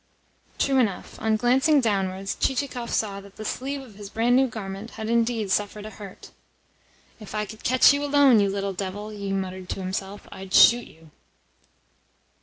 True 0.57 0.79
enough, 0.79 1.21
on 1.21 1.35
glancing 1.35 1.79
downwards, 1.79 2.33
Chichikov 2.33 2.89
saw 2.89 3.21
that 3.21 3.35
the 3.35 3.45
sleeve 3.45 3.81
of 3.81 3.93
his 3.93 4.09
brand 4.09 4.35
new 4.35 4.47
garment 4.47 4.89
had 4.97 5.11
indeed 5.11 5.51
suffered 5.51 5.85
a 5.85 5.91
hurt. 5.91 6.31
"If 7.19 7.35
I 7.35 7.45
could 7.45 7.63
catch 7.63 7.93
you 7.93 8.03
alone, 8.03 8.39
you 8.39 8.49
little 8.49 8.73
devil," 8.73 9.09
he 9.09 9.31
muttered 9.31 9.69
to 9.69 9.79
himself, 9.79 10.27
"I'd 10.31 10.55
shoot 10.55 10.87
you!" 10.87 11.11